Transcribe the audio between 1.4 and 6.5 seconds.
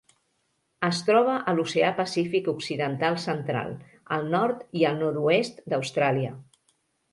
a l'Oceà Pacífic occidental central: el nord i el nord-oest d'Austràlia.